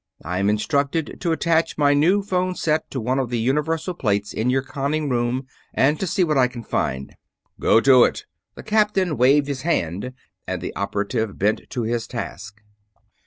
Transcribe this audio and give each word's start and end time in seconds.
I 0.25 0.39
am 0.39 0.49
instructed 0.49 1.17
to 1.21 1.31
attach 1.31 1.77
my 1.77 1.93
new 1.93 2.23
phone 2.23 2.55
set 2.55 2.89
to 2.89 2.99
one 2.99 3.19
of 3.19 3.29
the 3.29 3.37
universal 3.37 3.93
plates 3.93 4.33
in 4.33 4.49
your 4.49 4.63
conning 4.63 5.09
room, 5.09 5.45
and 5.75 5.99
to 5.99 6.07
see 6.07 6.23
what 6.23 6.39
I 6.39 6.47
can 6.47 6.63
find." 6.63 7.15
"Go 7.59 7.79
to 7.81 8.05
it!" 8.05 8.25
The 8.55 8.63
captain 8.63 9.15
waved 9.15 9.45
his 9.47 9.61
hand 9.61 10.13
and 10.47 10.59
the 10.59 10.75
operative 10.75 11.37
bent 11.37 11.69
to 11.69 11.83
his 11.83 12.07
task. 12.07 12.63